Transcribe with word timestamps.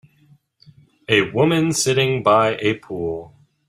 A 1.09 1.29
woman 1.29 1.73
sitting 1.73 2.23
by 2.23 2.57
a 2.59 2.73
pool. 2.73 3.35